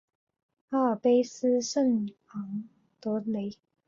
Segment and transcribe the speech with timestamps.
[0.71, 2.67] 阿尔卑斯圣昂
[2.99, 3.59] 德雷。